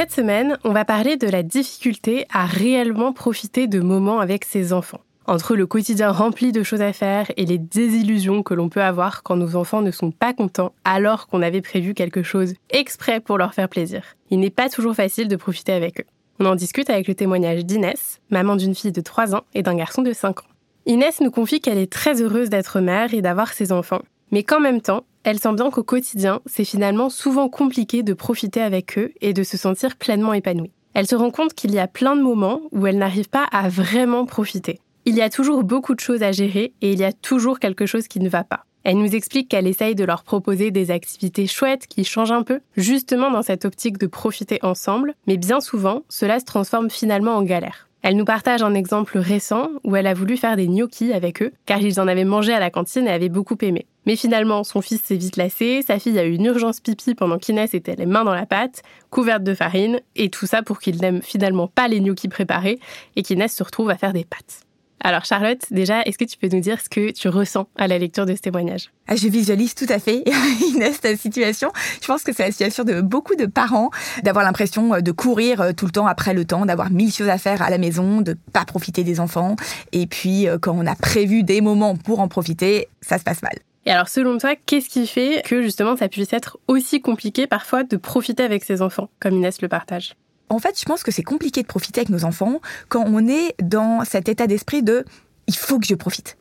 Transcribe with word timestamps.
Cette 0.00 0.12
semaine, 0.12 0.56
on 0.64 0.72
va 0.72 0.86
parler 0.86 1.18
de 1.18 1.28
la 1.28 1.42
difficulté 1.42 2.24
à 2.32 2.46
réellement 2.46 3.12
profiter 3.12 3.66
de 3.66 3.80
moments 3.80 4.20
avec 4.20 4.46
ses 4.46 4.72
enfants. 4.72 5.02
Entre 5.26 5.54
le 5.54 5.66
quotidien 5.66 6.10
rempli 6.10 6.52
de 6.52 6.62
choses 6.62 6.80
à 6.80 6.94
faire 6.94 7.30
et 7.36 7.44
les 7.44 7.58
désillusions 7.58 8.42
que 8.42 8.54
l'on 8.54 8.70
peut 8.70 8.80
avoir 8.80 9.22
quand 9.22 9.36
nos 9.36 9.56
enfants 9.56 9.82
ne 9.82 9.90
sont 9.90 10.10
pas 10.10 10.32
contents 10.32 10.72
alors 10.84 11.26
qu'on 11.26 11.42
avait 11.42 11.60
prévu 11.60 11.92
quelque 11.92 12.22
chose 12.22 12.54
exprès 12.70 13.20
pour 13.20 13.36
leur 13.36 13.52
faire 13.52 13.68
plaisir. 13.68 14.16
Il 14.30 14.40
n'est 14.40 14.48
pas 14.48 14.70
toujours 14.70 14.94
facile 14.94 15.28
de 15.28 15.36
profiter 15.36 15.72
avec 15.72 16.00
eux. 16.00 16.06
On 16.38 16.46
en 16.46 16.54
discute 16.54 16.88
avec 16.88 17.06
le 17.06 17.14
témoignage 17.14 17.66
d'Inès, 17.66 18.20
maman 18.30 18.56
d'une 18.56 18.74
fille 18.74 18.92
de 18.92 19.02
3 19.02 19.34
ans 19.34 19.44
et 19.52 19.62
d'un 19.62 19.76
garçon 19.76 20.00
de 20.00 20.14
5 20.14 20.40
ans. 20.40 20.48
Inès 20.86 21.20
nous 21.20 21.30
confie 21.30 21.60
qu'elle 21.60 21.76
est 21.76 21.92
très 21.92 22.22
heureuse 22.22 22.48
d'être 22.48 22.80
mère 22.80 23.12
et 23.12 23.20
d'avoir 23.20 23.52
ses 23.52 23.70
enfants, 23.70 24.00
mais 24.30 24.42
qu'en 24.42 24.60
même 24.60 24.80
temps, 24.80 25.04
elle 25.22 25.38
sent 25.38 25.52
bien 25.54 25.70
qu'au 25.70 25.82
quotidien, 25.82 26.40
c'est 26.46 26.64
finalement 26.64 27.10
souvent 27.10 27.48
compliqué 27.48 28.02
de 28.02 28.14
profiter 28.14 28.62
avec 28.62 28.98
eux 28.98 29.12
et 29.20 29.32
de 29.32 29.42
se 29.42 29.56
sentir 29.56 29.96
pleinement 29.96 30.32
épanouie. 30.32 30.72
Elle 30.94 31.06
se 31.06 31.14
rend 31.14 31.30
compte 31.30 31.54
qu'il 31.54 31.72
y 31.72 31.78
a 31.78 31.86
plein 31.86 32.16
de 32.16 32.22
moments 32.22 32.62
où 32.72 32.86
elle 32.86 32.98
n'arrive 32.98 33.28
pas 33.28 33.44
à 33.52 33.68
vraiment 33.68 34.26
profiter. 34.26 34.80
Il 35.04 35.14
y 35.14 35.22
a 35.22 35.30
toujours 35.30 35.62
beaucoup 35.62 35.94
de 35.94 36.00
choses 36.00 36.22
à 36.22 36.32
gérer 36.32 36.72
et 36.80 36.92
il 36.92 36.98
y 36.98 37.04
a 37.04 37.12
toujours 37.12 37.58
quelque 37.58 37.86
chose 37.86 38.08
qui 38.08 38.20
ne 38.20 38.28
va 38.28 38.44
pas. 38.44 38.64
Elle 38.82 38.98
nous 38.98 39.14
explique 39.14 39.48
qu'elle 39.48 39.66
essaye 39.66 39.94
de 39.94 40.04
leur 40.04 40.24
proposer 40.24 40.70
des 40.70 40.90
activités 40.90 41.46
chouettes 41.46 41.86
qui 41.86 42.04
changent 42.04 42.32
un 42.32 42.42
peu, 42.42 42.60
justement 42.76 43.30
dans 43.30 43.42
cette 43.42 43.66
optique 43.66 43.98
de 43.98 44.06
profiter 44.06 44.58
ensemble, 44.62 45.14
mais 45.26 45.36
bien 45.36 45.60
souvent, 45.60 46.02
cela 46.08 46.40
se 46.40 46.46
transforme 46.46 46.88
finalement 46.88 47.36
en 47.36 47.42
galère. 47.42 47.88
Elle 48.02 48.16
nous 48.16 48.24
partage 48.24 48.62
un 48.62 48.72
exemple 48.72 49.18
récent 49.18 49.68
où 49.84 49.94
elle 49.96 50.06
a 50.06 50.14
voulu 50.14 50.38
faire 50.38 50.56
des 50.56 50.66
gnocchis 50.66 51.12
avec 51.12 51.42
eux, 51.42 51.52
car 51.66 51.82
ils 51.82 52.00
en 52.00 52.08
avaient 52.08 52.24
mangé 52.24 52.54
à 52.54 52.60
la 52.60 52.70
cantine 52.70 53.06
et 53.06 53.10
avaient 53.10 53.28
beaucoup 53.28 53.58
aimé. 53.60 53.86
Mais 54.06 54.16
finalement, 54.16 54.64
son 54.64 54.80
fils 54.80 55.02
s'est 55.02 55.16
vite 55.16 55.36
lassé, 55.36 55.82
sa 55.86 55.98
fille 55.98 56.18
a 56.18 56.24
eu 56.24 56.34
une 56.34 56.46
urgence 56.46 56.80
pipi 56.80 57.14
pendant 57.14 57.38
qu'Inès 57.38 57.74
était 57.74 57.96
les 57.96 58.06
mains 58.06 58.24
dans 58.24 58.34
la 58.34 58.46
pâte, 58.46 58.82
couverte 59.10 59.42
de 59.42 59.54
farine, 59.54 60.00
et 60.16 60.30
tout 60.30 60.46
ça 60.46 60.62
pour 60.62 60.78
qu'il 60.78 61.00
n'aime 61.00 61.22
finalement 61.22 61.68
pas 61.68 61.88
les 61.88 62.00
gnocchis 62.00 62.28
préparés 62.28 62.78
et 63.16 63.22
qu'Inès 63.22 63.54
se 63.54 63.62
retrouve 63.62 63.90
à 63.90 63.96
faire 63.96 64.12
des 64.12 64.24
pâtes. 64.24 64.64
Alors 65.02 65.24
Charlotte, 65.24 65.64
déjà, 65.70 66.02
est-ce 66.02 66.18
que 66.18 66.24
tu 66.24 66.36
peux 66.36 66.48
nous 66.54 66.60
dire 66.60 66.78
ce 66.80 66.90
que 66.90 67.10
tu 67.10 67.28
ressens 67.28 67.66
à 67.76 67.88
la 67.88 67.96
lecture 67.96 68.26
de 68.26 68.34
ce 68.34 68.40
témoignage? 68.40 68.90
Ah, 69.08 69.16
Je 69.16 69.28
visualise 69.28 69.74
tout 69.74 69.86
à 69.88 69.98
fait, 69.98 70.22
Inès, 70.74 71.00
ta 71.00 71.16
situation. 71.16 71.72
Je 72.02 72.06
pense 72.06 72.22
que 72.22 72.34
c'est 72.34 72.44
la 72.44 72.50
situation 72.50 72.84
de 72.84 73.00
beaucoup 73.00 73.34
de 73.34 73.46
parents, 73.46 73.90
d'avoir 74.24 74.44
l'impression 74.44 74.94
euh, 74.94 75.00
de 75.00 75.10
courir 75.10 75.62
euh, 75.62 75.72
tout 75.72 75.86
le 75.86 75.92
temps 75.92 76.06
après 76.06 76.34
le 76.34 76.44
temps, 76.44 76.66
d'avoir 76.66 76.90
mille 76.90 77.12
choses 77.12 77.30
à 77.30 77.38
faire 77.38 77.62
à 77.62 77.70
la 77.70 77.78
maison, 77.78 78.20
de 78.20 78.36
pas 78.52 78.66
profiter 78.66 79.02
des 79.02 79.20
enfants. 79.20 79.56
Et 79.92 80.06
puis, 80.06 80.46
euh, 80.46 80.58
quand 80.60 80.76
on 80.76 80.86
a 80.86 80.94
prévu 80.94 81.44
des 81.44 81.62
moments 81.62 81.96
pour 81.96 82.20
en 82.20 82.28
profiter, 82.28 82.88
ça 83.00 83.16
se 83.16 83.24
passe 83.24 83.42
mal. 83.42 83.54
Et 83.86 83.90
alors, 83.90 84.08
selon 84.08 84.36
toi, 84.38 84.54
qu'est-ce 84.66 84.88
qui 84.88 85.06
fait 85.06 85.42
que 85.44 85.62
justement 85.62 85.96
ça 85.96 86.08
puisse 86.08 86.32
être 86.32 86.58
aussi 86.68 87.00
compliqué 87.00 87.46
parfois 87.46 87.82
de 87.82 87.96
profiter 87.96 88.42
avec 88.42 88.64
ses 88.64 88.82
enfants, 88.82 89.08
comme 89.20 89.34
Inès 89.34 89.62
le 89.62 89.68
partage? 89.68 90.14
En 90.50 90.58
fait, 90.58 90.78
je 90.78 90.84
pense 90.84 91.02
que 91.02 91.10
c'est 91.10 91.22
compliqué 91.22 91.62
de 91.62 91.66
profiter 91.66 92.00
avec 92.00 92.10
nos 92.10 92.24
enfants 92.24 92.60
quand 92.88 93.04
on 93.06 93.26
est 93.26 93.54
dans 93.62 94.04
cet 94.04 94.28
état 94.28 94.46
d'esprit 94.46 94.82
de 94.82 95.04
il 95.46 95.56
faut 95.56 95.78
que 95.78 95.86
je 95.86 95.94
profite. 95.94 96.36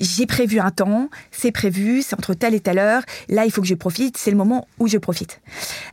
J'ai 0.00 0.24
prévu 0.24 0.60
un 0.60 0.70
temps, 0.70 1.10
c'est 1.30 1.52
prévu, 1.52 2.00
c'est 2.00 2.14
entre 2.14 2.32
telle 2.32 2.54
et 2.54 2.60
telle 2.60 2.78
heure. 2.78 3.02
Là, 3.28 3.44
il 3.44 3.52
faut 3.52 3.60
que 3.60 3.66
je 3.66 3.74
profite, 3.74 4.16
c'est 4.16 4.30
le 4.30 4.36
moment 4.36 4.66
où 4.78 4.88
je 4.88 4.96
profite. 4.96 5.42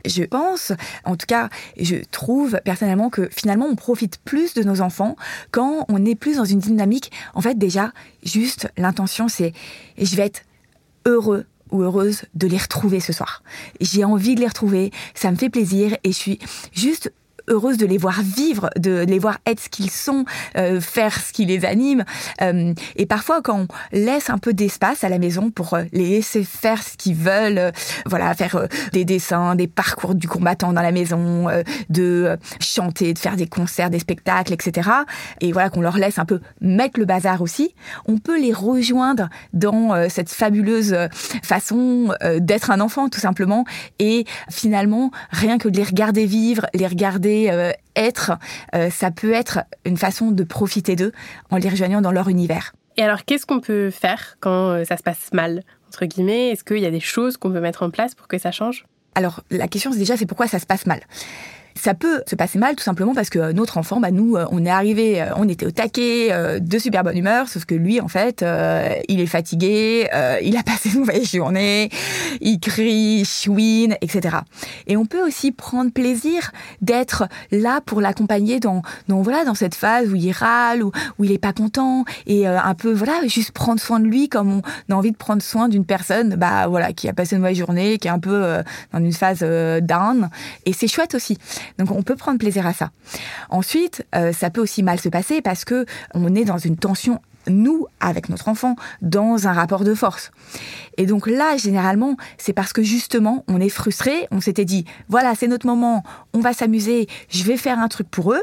Je 0.06 0.24
pense, 0.24 0.72
en 1.04 1.16
tout 1.16 1.26
cas, 1.26 1.50
je 1.78 1.96
trouve 2.10 2.58
personnellement 2.64 3.10
que 3.10 3.28
finalement, 3.30 3.66
on 3.66 3.76
profite 3.76 4.18
plus 4.24 4.54
de 4.54 4.62
nos 4.62 4.80
enfants 4.80 5.14
quand 5.50 5.84
on 5.88 6.06
est 6.06 6.14
plus 6.14 6.36
dans 6.36 6.46
une 6.46 6.58
dynamique. 6.58 7.12
En 7.34 7.42
fait, 7.42 7.58
déjà, 7.58 7.92
juste 8.22 8.72
l'intention, 8.78 9.28
c'est 9.28 9.52
je 9.98 10.16
vais 10.16 10.24
être 10.24 10.40
heureux 11.06 11.44
ou 11.70 11.82
heureuse 11.82 12.22
de 12.34 12.46
les 12.46 12.56
retrouver 12.56 13.00
ce 13.00 13.12
soir. 13.12 13.42
J'ai 13.80 14.04
envie 14.04 14.34
de 14.34 14.40
les 14.40 14.46
retrouver, 14.46 14.90
ça 15.14 15.30
me 15.30 15.36
fait 15.36 15.50
plaisir 15.50 15.96
et 16.04 16.12
je 16.12 16.16
suis 16.16 16.38
juste 16.72 17.12
heureuse 17.48 17.76
de 17.76 17.86
les 17.86 17.98
voir 17.98 18.22
vivre, 18.22 18.70
de 18.76 19.04
les 19.06 19.18
voir 19.18 19.38
être 19.46 19.60
ce 19.60 19.68
qu'ils 19.68 19.90
sont, 19.90 20.24
euh, 20.56 20.80
faire 20.80 21.18
ce 21.20 21.32
qui 21.32 21.44
les 21.44 21.64
anime. 21.64 22.04
Euh, 22.42 22.74
et 22.96 23.06
parfois, 23.06 23.42
quand 23.42 23.60
on 23.60 23.66
laisse 23.92 24.30
un 24.30 24.38
peu 24.38 24.52
d'espace 24.52 25.04
à 25.04 25.08
la 25.08 25.18
maison 25.18 25.50
pour 25.50 25.74
euh, 25.74 25.84
les 25.92 26.08
laisser 26.08 26.44
faire 26.44 26.82
ce 26.82 26.96
qu'ils 26.96 27.16
veulent, 27.16 27.72
voilà, 28.06 28.34
faire 28.34 28.68
des 28.92 29.04
dessins, 29.04 29.54
des 29.54 29.66
parcours 29.66 30.14
du 30.14 30.28
combattant 30.28 30.72
dans 30.72 30.82
la 30.82 30.92
maison, 30.92 31.46
de 31.88 32.36
chanter, 32.60 33.14
de 33.14 33.18
faire 33.18 33.36
des 33.36 33.46
concerts, 33.46 33.90
des 33.90 33.98
spectacles, 33.98 34.52
etc. 34.52 34.90
Et 35.40 35.52
voilà, 35.52 35.70
qu'on 35.70 35.80
leur 35.80 35.96
laisse 35.96 36.18
un 36.18 36.24
peu 36.24 36.40
mettre 36.60 36.98
le 36.98 37.06
bazar 37.06 37.42
aussi, 37.42 37.74
on 38.06 38.18
peut 38.18 38.40
les 38.40 38.52
rejoindre 38.52 39.28
dans 39.52 40.08
cette 40.08 40.30
fabuleuse 40.30 40.96
façon 41.42 42.12
d'être 42.38 42.70
un 42.70 42.80
enfant, 42.80 43.08
tout 43.08 43.20
simplement. 43.20 43.64
Et 43.98 44.24
finalement, 44.50 45.10
rien 45.30 45.58
que 45.58 45.68
de 45.68 45.76
les 45.76 45.84
regarder 45.84 46.26
vivre, 46.26 46.66
les 46.74 46.86
regarder 46.86 47.37
euh, 47.46 47.72
être, 47.96 48.32
euh, 48.74 48.90
ça 48.90 49.10
peut 49.10 49.32
être 49.32 49.60
une 49.84 49.96
façon 49.96 50.30
de 50.30 50.44
profiter 50.44 50.96
d'eux 50.96 51.12
en 51.50 51.56
les 51.56 51.68
rejoignant 51.68 52.00
dans 52.00 52.12
leur 52.12 52.28
univers. 52.28 52.72
Et 52.96 53.02
alors, 53.02 53.24
qu'est-ce 53.24 53.46
qu'on 53.46 53.60
peut 53.60 53.90
faire 53.90 54.36
quand 54.40 54.70
euh, 54.70 54.84
ça 54.84 54.96
se 54.96 55.02
passe 55.02 55.32
mal, 55.32 55.62
entre 55.86 56.04
guillemets? 56.04 56.50
Est-ce 56.50 56.64
qu'il 56.64 56.78
y 56.78 56.86
a 56.86 56.90
des 56.90 57.00
choses 57.00 57.36
qu'on 57.36 57.50
peut 57.52 57.60
mettre 57.60 57.82
en 57.82 57.90
place 57.90 58.14
pour 58.14 58.26
que 58.26 58.38
ça 58.38 58.50
change? 58.50 58.84
Alors, 59.14 59.42
la 59.50 59.68
question 59.68 59.90
déjà, 59.90 60.16
c'est 60.16 60.26
pourquoi 60.26 60.48
ça 60.48 60.58
se 60.58 60.66
passe 60.66 60.86
mal? 60.86 61.00
Ça 61.78 61.94
peut 61.94 62.22
se 62.26 62.34
passer 62.34 62.58
mal 62.58 62.74
tout 62.76 62.82
simplement 62.82 63.14
parce 63.14 63.30
que 63.30 63.52
notre 63.52 63.78
enfant, 63.78 64.00
bah 64.00 64.10
nous, 64.10 64.36
euh, 64.36 64.46
on 64.50 64.64
est 64.64 64.70
arrivé, 64.70 65.22
euh, 65.22 65.26
on 65.36 65.48
était 65.48 65.66
au 65.66 65.70
taquet, 65.70 66.28
euh, 66.32 66.58
de 66.58 66.78
super 66.78 67.04
bonne 67.04 67.16
humeur, 67.16 67.48
sauf 67.48 67.64
que 67.64 67.74
lui, 67.74 68.00
en 68.00 68.08
fait, 68.08 68.44
il 69.08 69.20
est 69.20 69.26
fatigué, 69.26 70.08
il 70.42 70.56
a 70.56 70.62
passé 70.66 70.90
une 70.90 71.00
mauvaise 71.00 71.30
journée, 71.30 71.90
il 72.40 72.58
crie, 72.58 73.24
chouine, 73.24 73.96
etc. 74.00 74.38
Et 74.86 74.96
on 74.96 75.06
peut 75.06 75.24
aussi 75.24 75.52
prendre 75.52 75.92
plaisir 75.92 76.50
d'être 76.82 77.24
là 77.52 77.80
pour 77.80 78.00
l'accompagner 78.00 78.60
dans, 78.60 78.82
dans 79.08 79.22
voilà, 79.22 79.44
dans 79.44 79.54
cette 79.54 79.74
phase 79.74 80.08
où 80.08 80.16
il 80.16 80.32
râle, 80.32 80.82
où, 80.82 80.90
où 81.18 81.24
il 81.24 81.32
est 81.32 81.38
pas 81.38 81.52
content, 81.52 82.04
et 82.26 82.46
un 82.46 82.74
peu 82.74 82.92
voilà, 82.92 83.26
juste 83.26 83.52
prendre 83.52 83.80
soin 83.80 84.00
de 84.00 84.06
lui 84.06 84.28
comme 84.28 84.60
on 84.88 84.92
a 84.92 84.96
envie 84.96 85.12
de 85.12 85.16
prendre 85.16 85.42
soin 85.42 85.68
d'une 85.68 85.84
personne, 85.84 86.34
bah 86.36 86.66
voilà, 86.66 86.92
qui 86.92 87.08
a 87.08 87.12
passé 87.12 87.36
une 87.36 87.42
mauvaise 87.42 87.58
journée, 87.58 87.98
qui 87.98 88.08
est 88.08 88.12
un 88.12 88.18
peu 88.18 88.62
dans 88.92 88.98
une 88.98 89.12
phase 89.12 89.40
down, 89.82 90.28
et 90.66 90.72
c'est 90.72 90.88
chouette 90.88 91.14
aussi. 91.14 91.38
Donc 91.78 91.90
on 91.90 92.02
peut 92.02 92.16
prendre 92.16 92.38
plaisir 92.38 92.66
à 92.66 92.72
ça. 92.72 92.90
Ensuite, 93.50 94.06
euh, 94.14 94.32
ça 94.32 94.50
peut 94.50 94.60
aussi 94.60 94.82
mal 94.82 95.00
se 95.00 95.08
passer 95.08 95.42
parce 95.42 95.64
que 95.64 95.86
on 96.14 96.34
est 96.34 96.44
dans 96.44 96.58
une 96.58 96.76
tension 96.76 97.20
nous, 97.46 97.86
avec 98.00 98.28
notre 98.28 98.48
enfant, 98.48 98.76
dans 99.02 99.48
un 99.48 99.52
rapport 99.52 99.84
de 99.84 99.94
force. 99.94 100.30
Et 100.96 101.06
donc 101.06 101.26
là, 101.26 101.56
généralement, 101.56 102.16
c'est 102.36 102.52
parce 102.52 102.72
que 102.72 102.82
justement, 102.82 103.44
on 103.48 103.60
est 103.60 103.68
frustré, 103.68 104.28
on 104.30 104.40
s'était 104.40 104.64
dit, 104.64 104.84
voilà, 105.08 105.34
c'est 105.34 105.48
notre 105.48 105.66
moment, 105.66 106.02
on 106.34 106.40
va 106.40 106.52
s'amuser, 106.52 107.06
je 107.30 107.44
vais 107.44 107.56
faire 107.56 107.78
un 107.78 107.88
truc 107.88 108.08
pour 108.10 108.32
eux, 108.32 108.42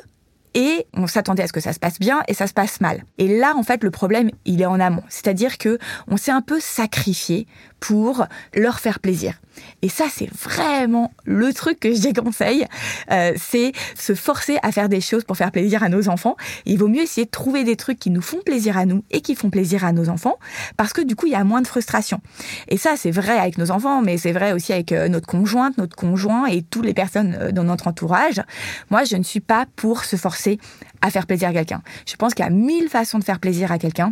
et 0.56 0.88
on 0.94 1.06
s'attendait 1.06 1.44
à 1.44 1.48
ce 1.48 1.54
que 1.54 1.60
ça 1.60 1.74
se 1.74 1.80
passe 1.80 2.00
bien 2.00 2.24
et 2.28 2.34
ça 2.34 2.48
se 2.48 2.54
passe 2.54 2.82
mal. 2.82 3.04
Et 3.18 3.28
là, 3.28 3.54
en 3.56 3.64
fait, 3.64 3.84
le 3.84 3.92
problème, 3.92 4.32
il 4.46 4.62
est 4.62 4.66
en 4.66 4.80
amont. 4.80 5.04
C'est-à-dire 5.10 5.58
que 5.58 5.78
on 6.08 6.18
s'est 6.18 6.32
un 6.32 6.41
peu 6.41 6.59
sacrifié 6.59 7.46
pour 7.79 8.26
leur 8.56 8.79
faire 8.79 9.00
plaisir. 9.00 9.40
Et 9.82 9.90
ça, 9.90 10.06
c'est 10.12 10.29
vraiment 10.34 11.12
le 11.24 11.53
truc 11.53 11.79
que 11.79 11.94
je 11.94 12.02
déconseille, 12.02 12.66
euh, 13.12 13.34
c'est 13.38 13.72
se 13.96 14.16
forcer 14.16 14.58
à 14.64 14.72
faire 14.72 14.90
des 14.90 15.02
choses 15.02 15.24
pour 15.24 15.38
faire 15.38 15.52
plaisir 15.52 15.84
à 15.84 15.90
nos 15.90 16.09
enfants. 16.09 16.35
Il 16.66 16.78
vaut 16.78 16.88
mieux 16.88 17.03
essayer 17.03 17.26
de 17.26 17.32
trouver 17.32 17.64
des 17.64 17.76
trucs 17.76 18.00
qui 18.00 18.09
nous 18.09 18.22
font 18.22 18.40
plaisir 18.46 18.78
à 18.78 18.85
nous 18.85 19.03
et 19.12 19.22
qui 19.22 19.35
font 19.35 19.50
plaisir 19.50 19.85
à 19.85 19.91
nos 19.91 20.09
enfants, 20.09 20.38
parce 20.78 20.94
que 20.94 21.02
du 21.02 21.16
coup, 21.16 21.28
il 21.28 21.34
y 21.34 21.35
a 21.35 21.44
moins 21.44 21.62
de 21.62 21.68
frustration. 21.68 22.22
Et 22.68 22.78
ça, 22.78 22.96
c'est 22.97 23.12
vrai 23.12 23.38
avec 23.38 23.58
nos 23.58 23.72
enfants, 23.72 24.02
mais 24.02 24.18
c'est 24.18 24.34
vrai 24.34 24.52
aussi 24.52 24.74
avec 24.74 24.91
euh, 24.91 25.08
notre 25.08 25.28
conjointe, 25.28 25.78
notre 25.78 25.96
conjoint 25.96 26.47
et 26.47 26.62
toutes 26.62 26.85
les 26.85 26.94
personnes 26.94 27.38
euh, 27.40 27.52
dans 27.52 27.64
notre 27.64 27.88
entourage. 27.88 28.41
Moi, 28.90 29.03
je 29.03 29.16
ne 29.16 29.24
suis 29.24 29.40
pas 29.40 29.66
pour 29.76 30.03
se 30.03 30.16
forcer 30.16 30.45
à 31.02 31.09
faire 31.09 31.26
plaisir 31.26 31.50
à 31.50 31.53
quelqu'un. 31.53 31.82
Je 32.06 32.16
pense 32.16 32.34
qu'il 32.34 32.46
y 32.46 32.47
a 32.47 32.52
mille 32.52 32.90
façons 32.90 33.20
de 33.20 33.24
faire 33.24 33.40
plaisir 33.40 33.72
à 33.72 33.78
quelqu'un 33.78 34.12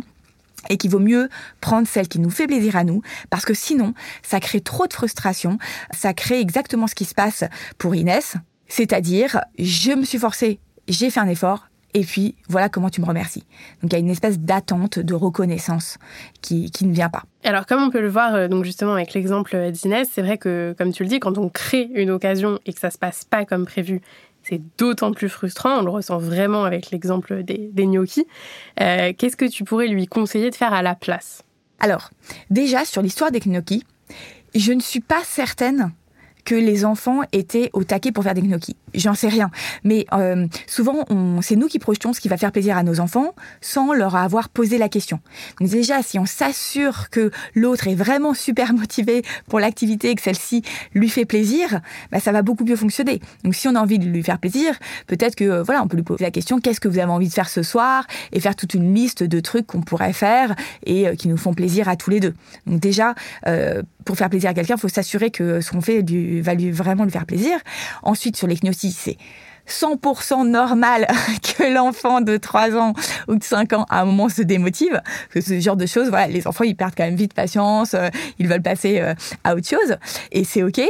et 0.70 0.76
qu'il 0.76 0.90
vaut 0.90 0.98
mieux 0.98 1.28
prendre 1.60 1.86
celle 1.86 2.08
qui 2.08 2.18
nous 2.18 2.30
fait 2.30 2.46
plaisir 2.46 2.76
à 2.76 2.84
nous, 2.84 3.02
parce 3.30 3.44
que 3.44 3.54
sinon, 3.54 3.94
ça 4.22 4.40
crée 4.40 4.60
trop 4.60 4.86
de 4.86 4.92
frustration, 4.92 5.58
ça 5.92 6.14
crée 6.14 6.40
exactement 6.40 6.86
ce 6.86 6.94
qui 6.94 7.04
se 7.04 7.14
passe 7.14 7.44
pour 7.76 7.94
Inès, 7.94 8.36
c'est-à-dire, 8.68 9.40
je 9.58 9.92
me 9.92 10.04
suis 10.04 10.18
forcée, 10.18 10.58
j'ai 10.88 11.10
fait 11.10 11.20
un 11.20 11.28
effort, 11.28 11.68
et 11.94 12.02
puis 12.02 12.34
voilà 12.48 12.68
comment 12.68 12.90
tu 12.90 13.00
me 13.00 13.06
remercies. 13.06 13.44
Donc 13.80 13.92
il 13.92 13.92
y 13.92 13.96
a 13.96 13.98
une 14.00 14.10
espèce 14.10 14.38
d'attente, 14.38 14.98
de 14.98 15.14
reconnaissance 15.14 15.98
qui, 16.42 16.70
qui, 16.70 16.86
ne 16.86 16.92
vient 16.92 17.08
pas. 17.08 17.22
Alors 17.44 17.66
comme 17.66 17.82
on 17.82 17.90
peut 17.90 18.00
le 18.00 18.08
voir 18.08 18.34
euh, 18.34 18.48
donc 18.48 18.64
justement 18.64 18.94
avec 18.94 19.14
l'exemple 19.14 19.70
d'Inès, 19.70 20.08
c'est 20.12 20.22
vrai 20.22 20.36
que 20.36 20.74
comme 20.76 20.92
tu 20.92 21.04
le 21.04 21.08
dis, 21.08 21.20
quand 21.20 21.38
on 21.38 21.48
crée 21.48 21.88
une 21.94 22.10
occasion 22.10 22.58
et 22.66 22.72
que 22.72 22.80
ça 22.80 22.90
se 22.90 22.98
passe 22.98 23.24
pas 23.24 23.44
comme 23.44 23.64
prévu, 23.64 24.02
c'est 24.42 24.60
d'autant 24.76 25.12
plus 25.12 25.28
frustrant. 25.28 25.78
On 25.78 25.82
le 25.82 25.90
ressent 25.90 26.18
vraiment 26.18 26.64
avec 26.64 26.90
l'exemple 26.90 27.44
des, 27.44 27.70
des 27.72 27.86
gnocchis. 27.86 28.26
Euh, 28.80 29.12
qu'est-ce 29.16 29.36
que 29.36 29.46
tu 29.46 29.64
pourrais 29.64 29.88
lui 29.88 30.06
conseiller 30.06 30.50
de 30.50 30.54
faire 30.54 30.74
à 30.74 30.82
la 30.82 30.94
place? 30.94 31.44
Alors 31.78 32.10
déjà 32.50 32.84
sur 32.84 33.02
l'histoire 33.02 33.30
des 33.30 33.40
gnocchis, 33.40 33.84
je 34.54 34.72
ne 34.72 34.80
suis 34.80 35.00
pas 35.00 35.22
certaine 35.24 35.92
que 36.44 36.54
les 36.54 36.84
enfants 36.84 37.20
étaient 37.32 37.70
au 37.72 37.84
taquet 37.84 38.12
pour 38.12 38.24
faire 38.24 38.34
des 38.34 38.42
gnocchis. 38.42 38.76
J'en 38.94 39.14
sais 39.14 39.28
rien. 39.28 39.50
Mais 39.82 40.06
euh, 40.12 40.46
souvent, 40.66 41.04
c'est 41.42 41.56
nous 41.56 41.66
qui 41.66 41.78
projetons 41.78 42.12
ce 42.12 42.20
qui 42.20 42.28
va 42.28 42.36
faire 42.36 42.52
plaisir 42.52 42.76
à 42.76 42.82
nos 42.82 43.00
enfants 43.00 43.34
sans 43.60 43.92
leur 43.92 44.16
avoir 44.16 44.48
posé 44.48 44.78
la 44.78 44.88
question. 44.88 45.20
Donc 45.60 45.70
déjà, 45.70 46.02
si 46.02 46.18
on 46.18 46.26
s'assure 46.26 47.10
que 47.10 47.30
l'autre 47.54 47.88
est 47.88 47.94
vraiment 47.94 48.34
super 48.34 48.72
motivé 48.72 49.22
pour 49.48 49.60
l'activité 49.60 50.10
et 50.10 50.14
que 50.14 50.22
celle-ci 50.22 50.62
lui 50.94 51.08
fait 51.08 51.24
plaisir, 51.24 51.80
bah, 52.12 52.20
ça 52.20 52.32
va 52.32 52.42
beaucoup 52.42 52.64
mieux 52.64 52.76
fonctionner. 52.76 53.20
Donc 53.42 53.54
si 53.54 53.68
on 53.68 53.74
a 53.74 53.80
envie 53.80 53.98
de 53.98 54.06
lui 54.06 54.22
faire 54.22 54.38
plaisir, 54.38 54.78
peut-être 55.06 55.34
que 55.34 55.62
voilà, 55.62 55.82
on 55.82 55.88
peut 55.88 55.96
lui 55.96 56.04
poser 56.04 56.24
la 56.24 56.30
question 56.30 56.60
qu'est-ce 56.60 56.80
que 56.80 56.88
vous 56.88 56.98
avez 56.98 57.10
envie 57.10 57.28
de 57.28 57.32
faire 57.32 57.48
ce 57.48 57.62
soir? 57.62 58.06
Et 58.32 58.40
faire 58.40 58.56
toute 58.56 58.74
une 58.74 58.94
liste 58.94 59.22
de 59.22 59.40
trucs 59.40 59.66
qu'on 59.66 59.82
pourrait 59.82 60.12
faire 60.12 60.54
et 60.84 61.08
euh, 61.08 61.14
qui 61.14 61.28
nous 61.28 61.36
font 61.36 61.54
plaisir 61.54 61.88
à 61.88 61.96
tous 61.96 62.10
les 62.10 62.20
deux. 62.20 62.34
Donc 62.66 62.80
déjà, 62.80 63.14
euh, 63.46 63.82
pour 64.04 64.16
faire 64.16 64.30
plaisir 64.30 64.50
à 64.50 64.54
quelqu'un, 64.54 64.74
il 64.76 64.80
faut 64.80 64.88
s'assurer 64.88 65.30
que 65.30 65.60
ce 65.60 65.70
qu'on 65.70 65.80
fait 65.80 66.02
du, 66.02 66.40
va 66.40 66.54
lui 66.54 66.70
vraiment 66.70 67.04
lui 67.04 67.10
faire 67.10 67.26
plaisir. 67.26 67.58
Ensuite, 68.02 68.36
sur 68.36 68.46
les 68.46 68.56
gnosis, 68.56 68.96
c'est 68.96 69.16
100% 69.68 70.48
normal 70.48 71.06
que 71.56 71.64
l'enfant 71.72 72.20
de 72.20 72.36
3 72.36 72.76
ans 72.76 72.92
ou 73.28 73.36
de 73.36 73.44
5 73.44 73.72
ans 73.72 73.86
à 73.88 74.02
un 74.02 74.04
moment 74.04 74.28
se 74.28 74.42
démotive. 74.42 75.00
Que 75.30 75.40
ce 75.40 75.58
genre 75.60 75.76
de 75.76 75.86
choses, 75.86 76.08
voilà, 76.08 76.28
les 76.28 76.46
enfants 76.46 76.64
ils 76.64 76.76
perdent 76.76 76.94
quand 76.96 77.04
même 77.04 77.16
vite 77.16 77.34
patience, 77.34 77.94
euh, 77.94 78.08
ils 78.38 78.48
veulent 78.48 78.62
passer 78.62 79.00
euh, 79.00 79.14
à 79.42 79.54
autre 79.54 79.68
chose 79.68 79.96
et 80.32 80.44
c'est 80.44 80.62
ok. 80.62 80.80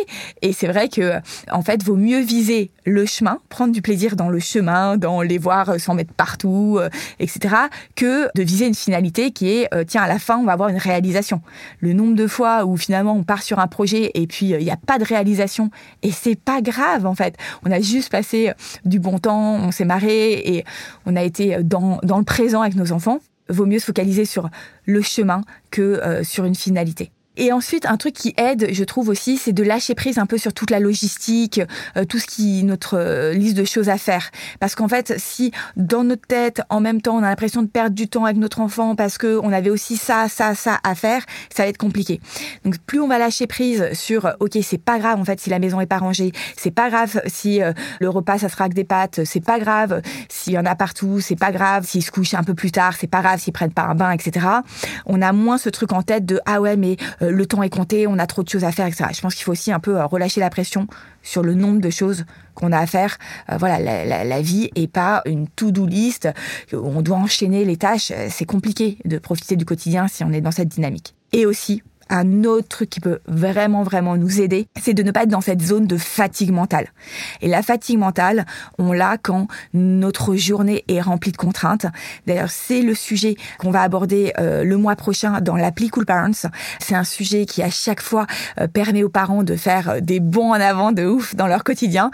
Et 0.42 0.52
c'est 0.52 0.66
vrai 0.66 0.88
que 0.88 1.14
en 1.50 1.62
fait, 1.62 1.82
vaut 1.82 1.96
mieux 1.96 2.20
viser 2.20 2.70
le 2.84 3.06
chemin, 3.06 3.38
prendre 3.48 3.72
du 3.72 3.82
plaisir 3.82 4.16
dans 4.16 4.28
le 4.28 4.40
chemin, 4.40 4.96
dans 4.96 5.22
les 5.22 5.38
voir 5.38 5.70
euh, 5.70 5.78
s'en 5.78 5.94
mettre 5.94 6.12
partout, 6.12 6.78
etc., 7.18 7.54
que 7.94 8.28
de 8.34 8.42
viser 8.42 8.66
une 8.66 8.74
finalité 8.74 9.30
qui 9.30 9.50
est 9.50 9.68
tiens 9.86 10.02
à 10.02 10.08
la 10.08 10.18
fin 10.18 10.38
on 10.38 10.44
va 10.44 10.52
avoir 10.52 10.68
une 10.68 10.78
réalisation. 10.78 11.40
Le 11.80 11.92
nombre 11.92 12.14
de 12.14 12.26
fois 12.26 12.64
où 12.64 12.76
finalement 12.76 13.14
on 13.14 13.22
part 13.22 13.42
sur 13.42 13.58
un 13.58 13.66
projet 13.66 14.10
et 14.14 14.26
puis 14.26 14.46
il 14.46 14.58
n'y 14.58 14.70
a 14.70 14.76
pas 14.76 14.98
de 14.98 15.04
réalisation 15.04 15.70
et 16.02 16.10
c'est 16.10 16.38
pas 16.38 16.60
grave 16.60 17.06
en 17.06 17.14
fait. 17.14 17.36
On 17.64 17.70
a 17.70 17.80
juste 17.80 18.10
passé 18.10 18.52
du 18.84 18.98
bon 18.98 19.18
temps, 19.18 19.54
on 19.54 19.70
s'est 19.70 19.84
marré 19.84 20.32
et 20.32 20.64
on 21.06 21.16
a 21.16 21.22
été 21.22 21.62
dans, 21.62 21.98
dans 22.02 22.18
le 22.18 22.24
présent 22.24 22.62
avec 22.62 22.74
nos 22.74 22.92
enfants. 22.92 23.18
Vaut 23.48 23.66
mieux 23.66 23.78
se 23.78 23.86
focaliser 23.86 24.24
sur 24.24 24.48
le 24.86 25.02
chemin 25.02 25.42
que 25.70 25.82
euh, 25.82 26.24
sur 26.24 26.44
une 26.44 26.54
finalité. 26.54 27.10
Et 27.36 27.52
ensuite, 27.52 27.86
un 27.86 27.96
truc 27.96 28.14
qui 28.14 28.32
aide, 28.36 28.68
je 28.70 28.84
trouve 28.84 29.08
aussi, 29.08 29.36
c'est 29.36 29.52
de 29.52 29.62
lâcher 29.62 29.94
prise 29.94 30.18
un 30.18 30.26
peu 30.26 30.38
sur 30.38 30.52
toute 30.52 30.70
la 30.70 30.78
logistique, 30.78 31.60
euh, 31.96 32.04
tout 32.04 32.18
ce 32.18 32.26
qui 32.26 32.62
notre 32.62 32.96
euh, 32.96 33.32
liste 33.32 33.56
de 33.56 33.64
choses 33.64 33.88
à 33.88 33.98
faire. 33.98 34.30
Parce 34.60 34.74
qu'en 34.74 34.88
fait, 34.88 35.14
si 35.18 35.50
dans 35.76 36.04
notre 36.04 36.26
tête, 36.26 36.62
en 36.68 36.80
même 36.80 37.00
temps, 37.00 37.16
on 37.16 37.22
a 37.22 37.28
l'impression 37.28 37.62
de 37.62 37.68
perdre 37.68 37.94
du 37.94 38.08
temps 38.08 38.24
avec 38.24 38.36
notre 38.36 38.60
enfant 38.60 38.94
parce 38.94 39.18
que 39.18 39.40
on 39.42 39.52
avait 39.52 39.70
aussi 39.70 39.96
ça, 39.96 40.28
ça, 40.28 40.54
ça 40.54 40.78
à 40.84 40.94
faire, 40.94 41.24
ça 41.54 41.64
va 41.64 41.68
être 41.68 41.78
compliqué. 41.78 42.20
Donc, 42.64 42.78
plus 42.78 43.00
on 43.00 43.08
va 43.08 43.18
lâcher 43.18 43.46
prise 43.46 43.92
sur, 43.94 44.32
ok, 44.40 44.58
c'est 44.62 44.78
pas 44.78 44.98
grave 44.98 45.18
en 45.18 45.24
fait 45.24 45.40
si 45.40 45.50
la 45.50 45.58
maison 45.58 45.80
est 45.80 45.86
pas 45.86 45.98
rangée, 45.98 46.32
c'est 46.56 46.70
pas 46.70 46.88
grave 46.88 47.20
si 47.26 47.62
euh, 47.62 47.72
le 48.00 48.08
repas 48.08 48.38
ça 48.38 48.48
sera 48.48 48.68
que 48.68 48.74
des 48.74 48.84
pâtes, 48.84 49.24
c'est 49.24 49.44
pas 49.44 49.58
grave 49.58 50.02
s'il 50.28 50.52
y 50.52 50.58
en 50.58 50.66
a 50.66 50.74
partout, 50.74 51.20
c'est 51.20 51.36
pas 51.36 51.50
grave 51.50 51.84
s'ils 51.86 52.04
se 52.04 52.10
couchent 52.10 52.34
un 52.34 52.44
peu 52.44 52.54
plus 52.54 52.70
tard, 52.70 52.94
c'est 52.98 53.06
pas 53.06 53.22
grave 53.22 53.40
s'ils 53.40 53.52
prennent 53.52 53.72
pas 53.72 53.82
un 53.82 53.94
bain, 53.94 54.12
etc. 54.12 54.46
On 55.06 55.20
a 55.20 55.32
moins 55.32 55.58
ce 55.58 55.68
truc 55.68 55.92
en 55.92 56.02
tête 56.02 56.24
de 56.24 56.40
ah 56.46 56.60
ouais 56.60 56.76
mais 56.76 56.96
euh, 57.22 57.23
le 57.30 57.46
temps 57.46 57.62
est 57.62 57.70
compté, 57.70 58.06
on 58.06 58.18
a 58.18 58.26
trop 58.26 58.42
de 58.42 58.48
choses 58.48 58.64
à 58.64 58.72
faire, 58.72 58.86
etc. 58.86 59.06
Je 59.14 59.20
pense 59.20 59.34
qu'il 59.34 59.44
faut 59.44 59.52
aussi 59.52 59.72
un 59.72 59.80
peu 59.80 59.98
euh, 59.98 60.06
relâcher 60.06 60.40
la 60.40 60.50
pression 60.50 60.86
sur 61.22 61.42
le 61.42 61.54
nombre 61.54 61.80
de 61.80 61.90
choses 61.90 62.24
qu'on 62.54 62.72
a 62.72 62.78
à 62.78 62.86
faire. 62.86 63.18
Euh, 63.50 63.56
voilà, 63.56 63.78
la, 64.24 64.42
vie 64.42 64.70
est 64.74 64.86
pas 64.86 65.22
une 65.26 65.48
to-do 65.48 65.86
list. 65.86 66.28
On 66.72 67.02
doit 67.02 67.16
enchaîner 67.16 67.64
les 67.64 67.76
tâches. 67.76 68.12
C'est 68.28 68.44
compliqué 68.44 68.98
de 69.04 69.18
profiter 69.18 69.56
du 69.56 69.64
quotidien 69.64 70.08
si 70.08 70.24
on 70.24 70.32
est 70.32 70.40
dans 70.40 70.50
cette 70.50 70.68
dynamique. 70.68 71.14
Et 71.32 71.46
aussi, 71.46 71.82
un 72.10 72.44
autre 72.44 72.68
truc 72.68 72.90
qui 72.90 73.00
peut 73.00 73.20
vraiment, 73.26 73.82
vraiment 73.82 74.16
nous 74.16 74.40
aider, 74.40 74.66
c'est 74.80 74.94
de 74.94 75.02
ne 75.02 75.10
pas 75.10 75.22
être 75.22 75.28
dans 75.28 75.40
cette 75.40 75.62
zone 75.62 75.86
de 75.86 75.96
fatigue 75.96 76.52
mentale. 76.52 76.88
Et 77.40 77.48
la 77.48 77.62
fatigue 77.62 77.98
mentale, 77.98 78.46
on 78.78 78.92
l'a 78.92 79.16
quand 79.18 79.48
notre 79.72 80.34
journée 80.36 80.84
est 80.88 81.00
remplie 81.00 81.32
de 81.32 81.36
contraintes. 81.36 81.86
D'ailleurs, 82.26 82.50
c'est 82.50 82.82
le 82.82 82.94
sujet 82.94 83.36
qu'on 83.58 83.70
va 83.70 83.82
aborder 83.82 84.32
euh, 84.38 84.64
le 84.64 84.76
mois 84.76 84.96
prochain 84.96 85.40
dans 85.40 85.56
l'appli 85.56 85.88
Cool 85.88 86.06
Parents. 86.06 86.48
C'est 86.80 86.94
un 86.94 87.04
sujet 87.04 87.46
qui, 87.46 87.62
à 87.62 87.70
chaque 87.70 88.00
fois, 88.00 88.26
euh, 88.60 88.66
permet 88.66 89.02
aux 89.02 89.08
parents 89.08 89.42
de 89.42 89.56
faire 89.56 89.90
euh, 89.90 90.00
des 90.00 90.20
bons 90.20 90.50
en 90.50 90.60
avant 90.60 90.92
de 90.92 91.04
ouf 91.06 91.34
dans 91.34 91.46
leur 91.46 91.64
quotidien. 91.64 92.10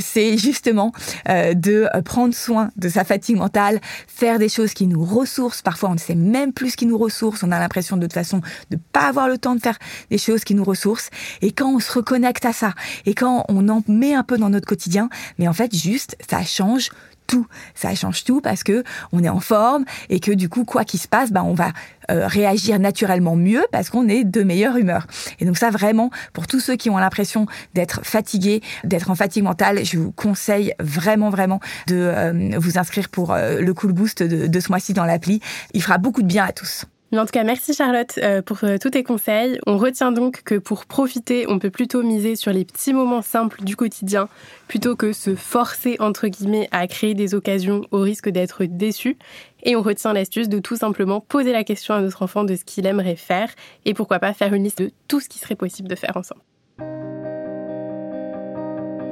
c'est 0.00 0.38
justement 0.38 0.92
de 1.26 1.88
prendre 2.04 2.34
soin 2.34 2.70
de 2.76 2.88
sa 2.88 3.04
fatigue 3.04 3.36
mentale, 3.36 3.80
faire 4.06 4.38
des 4.38 4.48
choses 4.48 4.74
qui 4.74 4.86
nous 4.86 5.04
ressourcent. 5.04 5.62
Parfois, 5.62 5.90
on 5.90 5.94
ne 5.94 5.98
sait 5.98 6.14
même 6.14 6.52
plus 6.52 6.70
ce 6.70 6.76
qui 6.76 6.86
nous 6.86 6.98
ressource. 6.98 7.42
On 7.42 7.52
a 7.52 7.58
l'impression 7.58 7.96
de 7.96 8.02
toute 8.02 8.12
façon 8.12 8.40
de 8.70 8.78
pas 8.92 9.08
avoir 9.08 9.17
le 9.26 9.38
temps 9.38 9.54
de 9.54 9.60
faire 9.60 9.78
des 10.10 10.18
choses 10.18 10.44
qui 10.44 10.54
nous 10.54 10.64
ressourcent. 10.64 11.10
Et 11.42 11.50
quand 11.50 11.74
on 11.74 11.80
se 11.80 11.92
reconnecte 11.92 12.44
à 12.44 12.52
ça, 12.52 12.74
et 13.06 13.14
quand 13.14 13.44
on 13.48 13.68
en 13.68 13.82
met 13.88 14.14
un 14.14 14.22
peu 14.22 14.38
dans 14.38 14.50
notre 14.50 14.66
quotidien, 14.66 15.08
mais 15.38 15.48
en 15.48 15.52
fait, 15.52 15.74
juste, 15.74 16.16
ça 16.30 16.44
change 16.44 16.90
tout. 17.28 17.46
Ça 17.74 17.94
change 17.94 18.24
tout 18.24 18.40
parce 18.40 18.64
que 18.64 18.82
on 19.12 19.22
est 19.22 19.28
en 19.28 19.38
forme 19.38 19.84
et 20.08 20.18
que 20.18 20.32
du 20.32 20.48
coup, 20.48 20.64
quoi 20.64 20.84
qu'il 20.84 20.98
se 20.98 21.06
passe, 21.06 21.30
bah, 21.30 21.44
on 21.44 21.54
va 21.54 21.72
euh, 22.10 22.26
réagir 22.26 22.80
naturellement 22.80 23.36
mieux 23.36 23.64
parce 23.70 23.90
qu'on 23.90 24.08
est 24.08 24.24
de 24.24 24.42
meilleure 24.42 24.76
humeur. 24.76 25.06
Et 25.38 25.44
donc 25.44 25.56
ça, 25.56 25.70
vraiment, 25.70 26.10
pour 26.32 26.48
tous 26.48 26.58
ceux 26.58 26.74
qui 26.74 26.90
ont 26.90 26.98
l'impression 26.98 27.46
d'être 27.74 28.04
fatigués, 28.04 28.62
d'être 28.82 29.10
en 29.10 29.14
fatigue 29.14 29.44
mentale, 29.44 29.84
je 29.84 29.98
vous 29.98 30.10
conseille 30.10 30.72
vraiment, 30.80 31.30
vraiment 31.30 31.60
de 31.86 31.96
euh, 31.96 32.58
vous 32.58 32.78
inscrire 32.78 33.08
pour 33.10 33.32
euh, 33.32 33.60
le 33.60 33.74
Cool 33.74 33.92
Boost 33.92 34.22
de, 34.22 34.46
de 34.46 34.60
ce 34.60 34.70
mois-ci 34.70 34.94
dans 34.94 35.04
l'appli. 35.04 35.40
Il 35.74 35.82
fera 35.82 35.98
beaucoup 35.98 36.22
de 36.22 36.26
bien 36.26 36.46
à 36.46 36.52
tous. 36.52 36.86
Mais 37.10 37.18
en 37.18 37.24
tout 37.24 37.32
cas, 37.32 37.44
merci 37.44 37.72
Charlotte 37.72 38.18
euh, 38.18 38.42
pour 38.42 38.58
euh, 38.64 38.76
tous 38.76 38.90
tes 38.90 39.02
conseils. 39.02 39.58
On 39.66 39.78
retient 39.78 40.12
donc 40.12 40.42
que 40.42 40.56
pour 40.56 40.84
profiter, 40.84 41.46
on 41.48 41.58
peut 41.58 41.70
plutôt 41.70 42.02
miser 42.02 42.36
sur 42.36 42.52
les 42.52 42.66
petits 42.66 42.92
moments 42.92 43.22
simples 43.22 43.64
du 43.64 43.76
quotidien 43.76 44.28
plutôt 44.66 44.94
que 44.94 45.14
se 45.14 45.34
forcer, 45.34 45.96
entre 46.00 46.28
guillemets, 46.28 46.68
à 46.70 46.86
créer 46.86 47.14
des 47.14 47.34
occasions 47.34 47.82
au 47.92 48.00
risque 48.00 48.28
d'être 48.28 48.64
déçu. 48.64 49.16
Et 49.62 49.74
on 49.74 49.82
retient 49.82 50.12
l'astuce 50.12 50.50
de 50.50 50.58
tout 50.58 50.76
simplement 50.76 51.20
poser 51.20 51.52
la 51.52 51.64
question 51.64 51.94
à 51.94 52.02
notre 52.02 52.22
enfant 52.22 52.44
de 52.44 52.54
ce 52.56 52.64
qu'il 52.64 52.84
aimerait 52.84 53.16
faire 53.16 53.48
et 53.86 53.94
pourquoi 53.94 54.18
pas 54.18 54.34
faire 54.34 54.52
une 54.52 54.64
liste 54.64 54.82
de 54.82 54.90
tout 55.08 55.20
ce 55.20 55.30
qui 55.30 55.38
serait 55.38 55.56
possible 55.56 55.88
de 55.88 55.94
faire 55.94 56.16
ensemble. 56.16 56.42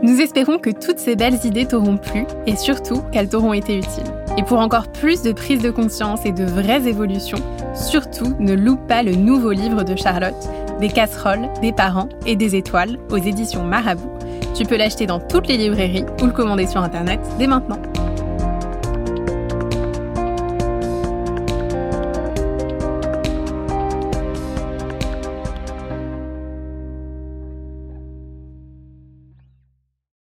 Nous 0.03 0.21
espérons 0.21 0.59
que 0.59 0.71
toutes 0.71 0.99
ces 0.99 1.17
belles 1.17 1.45
idées 1.45 1.67
t'auront 1.67 1.97
plu 1.97 2.27
et 2.47 2.57
surtout 2.57 3.01
qu'elles 3.11 3.31
t'auront 3.31 3.55
été 3.55 3.79
utiles. 3.79 4.26
Et 4.39 4.43
pour 4.43 4.59
encore 4.59 4.89
plus 4.89 5.23
de 5.23 5.33
prise 5.33 5.63
de 5.63 5.71
conscience 5.71 6.27
et 6.27 6.33
de 6.33 6.45
vraies 6.45 6.87
évolutions, 6.87 7.39
surtout 7.75 8.37
ne 8.39 8.53
loupe 8.53 8.87
pas 8.87 9.03
le 9.03 9.15
nouveau 9.15 9.53
livre 9.53 9.83
de 9.83 9.97
Charlotte, 9.97 10.35
Des 10.81 10.89
casseroles, 10.89 11.49
des 11.63 11.73
parents 11.73 12.11
et 12.27 12.37
des 12.37 12.55
étoiles 12.55 12.99
aux 13.11 13.17
éditions 13.17 13.65
Marabout. 13.65 14.11
Tu 14.55 14.65
peux 14.65 14.77
l'acheter 14.77 15.07
dans 15.07 15.21
toutes 15.21 15.49
les 15.49 15.57
librairies 15.57 16.05
ou 16.21 16.27
le 16.27 16.33
commander 16.33 16.67
sur 16.67 16.83
Internet 16.83 17.21
dès 17.39 17.47
maintenant. 17.47 17.81